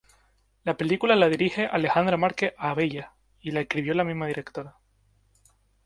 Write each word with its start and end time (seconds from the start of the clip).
La 0.63 0.77
película 0.77 1.15
la 1.15 1.29
dirige 1.29 1.67
Alejandra 1.67 2.17
Márquez 2.17 2.55
Abella 2.57 3.13
y 3.39 3.51
la 3.51 3.59
escribió 3.59 3.93
la 3.93 4.03
misma 4.03 4.25
directora. 4.25 4.75